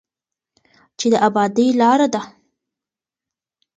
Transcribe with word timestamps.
چې 0.97 1.07
د 1.11 1.15
ابادۍ 1.27 1.67
لاره 1.79 2.07
ده. 2.13 2.21